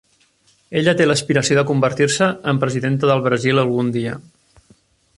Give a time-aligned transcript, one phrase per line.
[0.79, 4.19] Ella té l'aspiració de convertir-se en presidenta del Brasil algun dia.